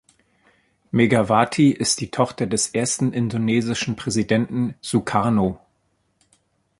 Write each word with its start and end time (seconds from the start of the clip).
Megawati 0.89 1.69
ist 1.73 2.01
die 2.01 2.09
Tochter 2.09 2.47
des 2.47 2.69
ersten 2.73 3.13
indonesischen 3.13 3.95
Präsidenten 3.95 4.73
Sukarno. 4.81 5.59